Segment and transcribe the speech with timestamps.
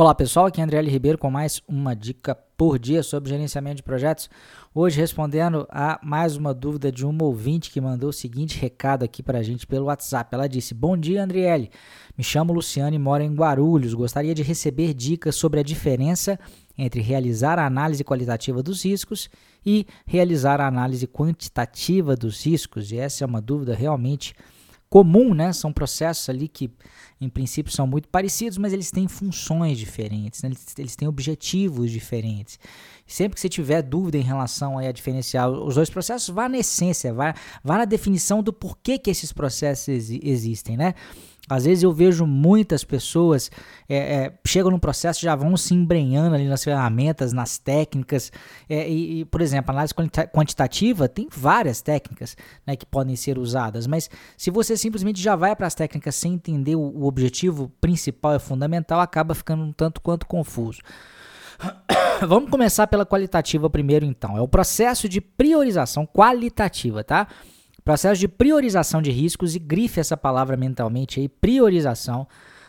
[0.00, 0.88] Olá pessoal, aqui é André L.
[0.88, 4.30] Ribeiro com mais uma dica por dia sobre gerenciamento de projetos.
[4.72, 9.24] Hoje respondendo a mais uma dúvida de uma ouvinte que mandou o seguinte recado aqui
[9.24, 10.32] para a gente pelo WhatsApp.
[10.32, 11.68] Ela disse: Bom dia, Andriele.
[12.16, 13.92] Me chamo Luciano e moro em Guarulhos.
[13.92, 16.38] Gostaria de receber dicas sobre a diferença
[16.78, 19.28] entre realizar a análise qualitativa dos riscos
[19.66, 22.92] e realizar a análise quantitativa dos riscos.
[22.92, 24.32] E essa é uma dúvida realmente
[24.88, 25.52] comum, né?
[25.52, 26.70] São processos ali que,
[27.20, 30.48] em princípio, são muito parecidos, mas eles têm funções diferentes, né?
[30.48, 32.58] eles, eles, têm objetivos diferentes.
[33.06, 37.12] Sempre que você tiver dúvida em relação a diferenciar os dois processos, vá na essência,
[37.12, 40.94] vá, vá na definição do porquê que esses processos existem, né?
[41.48, 43.50] Às vezes eu vejo muitas pessoas
[43.88, 48.30] é, é, chegam no processo já vão se embrenhando ali nas ferramentas, nas técnicas.
[48.68, 49.94] É, e, e, por exemplo, análise
[50.32, 55.56] quantitativa tem várias técnicas né, que podem ser usadas, mas se você simplesmente já vai
[55.56, 60.00] para as técnicas sem entender o, o objetivo principal e fundamental, acaba ficando um tanto
[60.00, 60.80] quanto confuso.
[62.26, 64.36] Vamos começar pela qualitativa primeiro, então.
[64.36, 67.28] É o processo de priorização qualitativa, tá?
[67.88, 72.28] Processo de priorização de riscos e grife essa palavra mentalmente aí, priorização,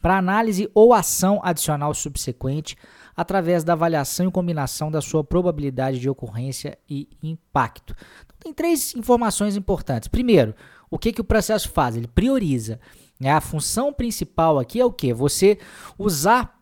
[0.00, 2.76] para análise ou ação adicional subsequente
[3.16, 7.92] através da avaliação e combinação da sua probabilidade de ocorrência e impacto.
[8.24, 10.06] Então, tem três informações importantes.
[10.06, 10.54] Primeiro,
[10.88, 11.96] o que, que o processo faz?
[11.96, 12.78] Ele prioriza.
[13.18, 13.32] Né?
[13.32, 15.12] A função principal aqui é o que?
[15.12, 15.58] Você
[15.98, 16.59] usar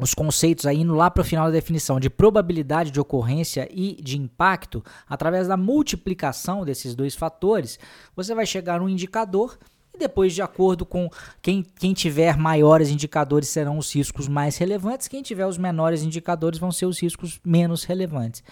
[0.00, 4.00] os conceitos aí indo lá para o final da definição de probabilidade de ocorrência e
[4.02, 7.78] de impacto, através da multiplicação desses dois fatores,
[8.16, 11.08] você vai chegar num indicador e depois, de acordo com
[11.40, 16.58] quem, quem tiver maiores indicadores, serão os riscos mais relevantes, quem tiver os menores indicadores
[16.58, 18.42] vão ser os riscos menos relevantes.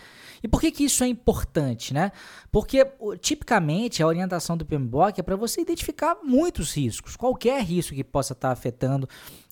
[0.43, 2.13] E por que, que isso é importante, né?
[2.53, 2.87] Porque
[3.21, 8.33] tipicamente a orientação do PMBOK é para você identificar muitos riscos, qualquer risco que possa
[8.33, 9.09] estar tá afetando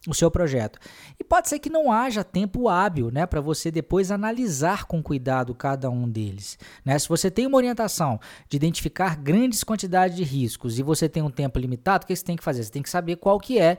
[0.08, 0.78] o seu projeto.
[1.18, 5.54] E pode ser que não haja tempo hábil né, para você depois analisar com cuidado
[5.54, 6.58] cada um deles.
[6.84, 6.98] Né?
[6.98, 11.30] Se você tem uma orientação de identificar grandes quantidades de riscos e você tem um
[11.30, 12.64] tempo limitado, o que você tem que fazer?
[12.64, 13.78] Você tem que saber qual que é,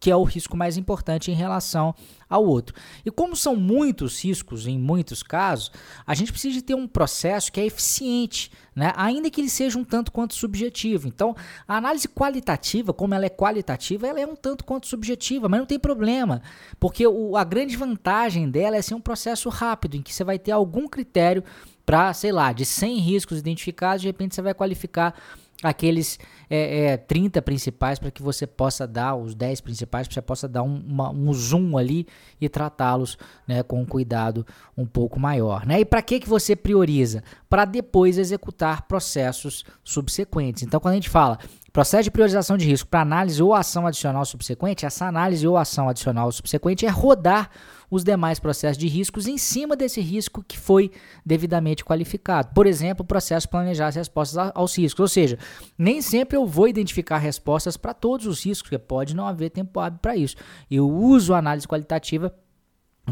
[0.00, 1.94] que é o risco mais importante em relação
[2.28, 2.74] ao outro.
[3.04, 5.70] E como são muitos riscos em muitos casos,
[6.06, 8.92] a gente precisa de ter um processo que é eficiente, né?
[8.96, 11.08] ainda que ele seja um tanto quanto subjetivo.
[11.08, 11.34] Então,
[11.66, 15.66] a análise qualitativa, como ela é qualitativa, ela é um tanto quanto subjetiva, mas não
[15.66, 16.42] tem problema,
[16.78, 20.38] porque o, a grande vantagem dela é ser um processo rápido, em que você vai
[20.38, 21.42] ter algum critério
[21.86, 25.14] para, sei lá, de 100 riscos identificados, de repente você vai qualificar
[25.62, 30.14] aqueles é, é, 30 principais para que você possa dar, os 10 principais, para que
[30.14, 32.06] você possa dar um, uma, um zoom ali
[32.40, 35.66] e tratá-los né, com um cuidado um pouco maior.
[35.66, 35.80] Né?
[35.80, 37.22] E para que, que você prioriza?
[37.48, 40.62] Para depois executar processos subsequentes.
[40.62, 41.38] Então, quando a gente fala
[41.78, 45.88] Processo de priorização de risco para análise ou ação adicional subsequente, essa análise ou ação
[45.88, 47.50] adicional subsequente é rodar
[47.88, 50.90] os demais processos de riscos em cima desse risco que foi
[51.24, 52.52] devidamente qualificado.
[52.52, 55.02] Por exemplo, o processo planejar as respostas aos riscos.
[55.02, 55.38] Ou seja,
[55.78, 59.78] nem sempre eu vou identificar respostas para todos os riscos, porque pode não haver tempo
[59.78, 60.34] hábil para isso.
[60.68, 62.34] Eu uso a análise qualitativa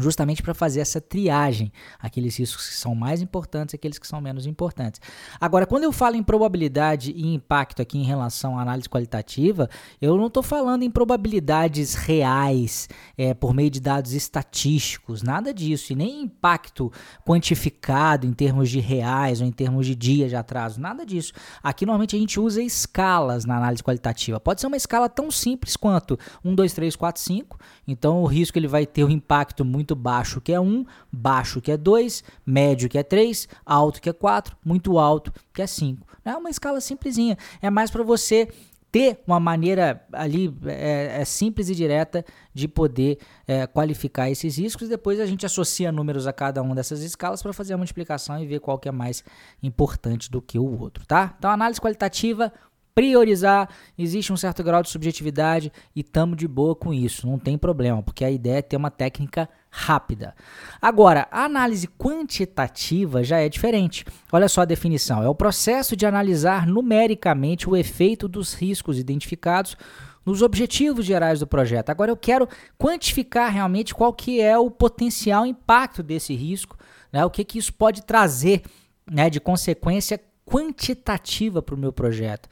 [0.01, 4.21] justamente para fazer essa triagem, aqueles riscos que são mais importantes e aqueles que são
[4.21, 5.01] menos importantes.
[5.39, 9.69] Agora, quando eu falo em probabilidade e impacto aqui em relação à análise qualitativa,
[10.01, 12.87] eu não estou falando em probabilidades reais
[13.17, 16.91] é, por meio de dados estatísticos, nada disso, e nem impacto
[17.25, 21.33] quantificado em termos de reais ou em termos de dias de atraso, nada disso.
[21.61, 24.39] Aqui normalmente a gente usa escalas na análise qualitativa.
[24.39, 28.57] Pode ser uma escala tão simples quanto 1, 2, 3, 4, 5, então o risco
[28.57, 32.23] ele vai ter um impacto muito muito baixo que é 1, baixo que é 2,
[32.45, 36.05] médio que é 3, alto que é 4, muito alto que é 5.
[36.25, 37.37] É uma escala simplesinha.
[37.61, 38.49] É mais para você
[38.91, 43.17] ter uma maneira ali é, é, simples e direta de poder
[43.47, 44.89] é, qualificar esses riscos.
[44.89, 48.45] Depois a gente associa números a cada uma dessas escalas para fazer a multiplicação e
[48.45, 49.23] ver qual que é mais
[49.63, 51.33] importante do que o outro, tá?
[51.37, 52.51] Então, análise qualitativa,
[52.97, 57.55] priorizar, existe um certo grau de subjetividade e tamo de boa com isso, não tem
[57.55, 60.33] problema, porque a ideia é ter uma técnica rápida.
[60.81, 64.03] Agora, a análise quantitativa já é diferente.
[64.31, 69.77] Olha só a definição: é o processo de analisar numericamente o efeito dos riscos identificados
[70.25, 71.91] nos objetivos gerais do projeto.
[71.91, 76.75] Agora eu quero quantificar realmente qual que é o potencial impacto desse risco,
[77.13, 77.23] né?
[77.23, 78.63] O que que isso pode trazer,
[79.09, 82.49] né, de consequência quantitativa para o meu projeto.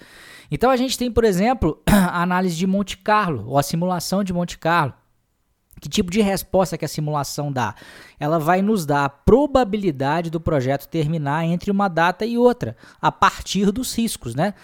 [0.52, 4.32] Então a gente tem, por exemplo, a análise de Monte Carlo, ou a simulação de
[4.32, 4.94] Monte Carlo.
[5.86, 7.76] Que tipo de resposta que a simulação dá?
[8.20, 13.12] Ela vai nos dar a probabilidade do projeto terminar entre uma data e outra, a
[13.12, 14.56] partir dos riscos, né?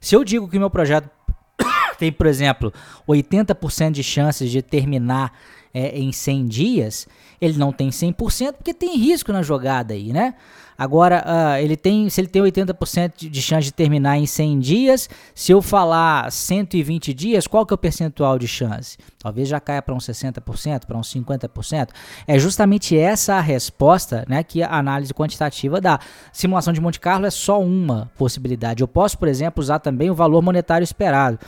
[0.00, 1.10] Se eu digo que meu projeto
[1.98, 2.72] tem, por exemplo,
[3.06, 5.34] 80% de chances de terminar
[5.72, 7.08] é, em 100 dias,
[7.40, 10.34] ele não tem 100% porque tem risco na jogada aí, né?
[10.80, 15.10] Agora, uh, ele tem, se ele tem 80% de chance de terminar em 100 dias,
[15.34, 18.96] se eu falar 120 dias, qual que é o percentual de chance?
[19.18, 21.90] Talvez já caia para uns 60%, para uns 50%.
[22.26, 26.00] É justamente essa a resposta né, que a análise quantitativa dá.
[26.32, 28.82] Simulação de Monte Carlo é só uma possibilidade.
[28.82, 31.38] Eu posso, por exemplo, usar também o valor monetário esperado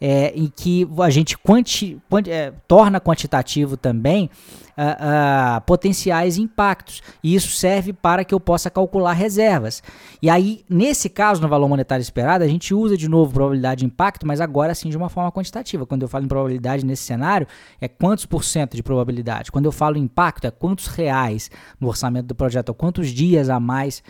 [0.00, 4.28] é, em que a gente quanti, quanti, é, torna quantitativo também
[4.76, 7.02] uh, uh, potenciais impactos.
[7.22, 9.82] E isso serve para que eu possa calcular reservas.
[10.20, 13.86] E aí, nesse caso, no valor monetário esperado, a gente usa de novo probabilidade de
[13.86, 15.86] impacto, mas agora sim de uma forma quantitativa.
[15.86, 17.46] Quando eu falo em probabilidade nesse cenário,
[17.80, 19.50] é quantos por cento de probabilidade.
[19.50, 23.48] Quando eu falo em impacto, é quantos reais no orçamento do projeto, ou quantos dias
[23.48, 24.02] a mais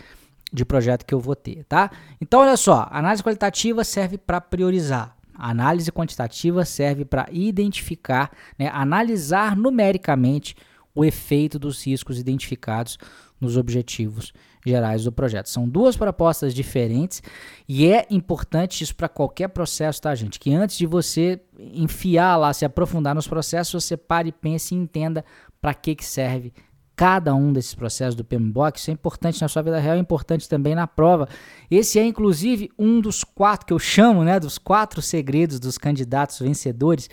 [0.51, 1.91] de projeto que eu vou ter, tá?
[2.21, 5.16] Então, olha só, análise qualitativa serve para priorizar.
[5.37, 10.55] A análise quantitativa serve para identificar, né, analisar numericamente
[10.95, 12.97] o efeito dos riscos identificados
[13.39, 14.33] nos objetivos
[14.65, 15.47] gerais do projeto.
[15.47, 17.21] São duas propostas diferentes
[17.67, 20.39] e é importante isso para qualquer processo, tá, gente?
[20.39, 25.23] Que antes de você enfiar lá, se aprofundar nos processos, você pare, pense e entenda
[25.61, 26.51] para que, que serve
[26.97, 28.79] cada um desses processos do PMBOK.
[28.79, 31.29] Isso é importante na sua vida real, é importante também na prova.
[31.69, 36.39] Esse é, inclusive, um dos quatro que eu chamo, né, dos quatro segredos dos candidatos
[36.39, 37.07] vencedores.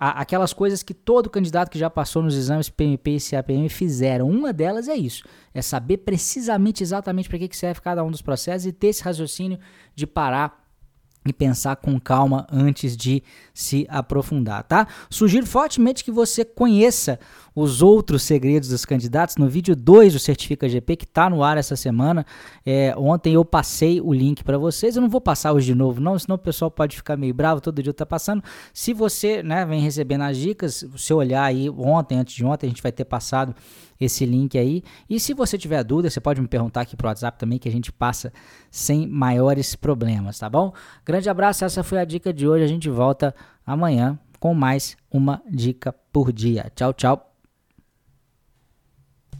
[0.00, 4.30] Aquelas coisas que todo candidato que já passou nos exames PMP e CAPM fizeram.
[4.30, 8.64] Uma delas é isso: é saber precisamente, exatamente para que serve cada um dos processos
[8.64, 9.58] e ter esse raciocínio
[9.94, 10.67] de parar
[11.30, 13.22] e pensar com calma antes de
[13.52, 14.86] se aprofundar, tá?
[15.10, 17.18] Sugiro fortemente que você conheça
[17.54, 21.58] os outros segredos dos candidatos no vídeo 2 do Certifica GP que está no ar
[21.58, 22.24] essa semana.
[22.64, 24.94] É, ontem eu passei o link para vocês.
[24.94, 27.60] Eu não vou passar hoje de novo, não, senão o pessoal pode ficar meio bravo.
[27.60, 28.44] Todo dia tá passando.
[28.72, 32.68] Se você né, vem recebendo as dicas, se olhar aí ontem, antes de ontem, a
[32.68, 33.54] gente vai ter passado
[34.00, 34.82] esse link aí.
[35.08, 37.72] E se você tiver dúvida, você pode me perguntar aqui pro WhatsApp também, que a
[37.72, 38.32] gente passa
[38.70, 40.72] sem maiores problemas, tá bom?
[41.04, 42.64] Grande abraço, essa foi a dica de hoje.
[42.64, 43.34] A gente volta
[43.66, 46.70] amanhã com mais uma dica por dia.
[46.74, 47.27] Tchau, tchau.